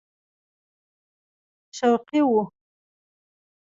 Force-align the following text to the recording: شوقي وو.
شوقي 1.77 2.19
وو. 2.29 2.41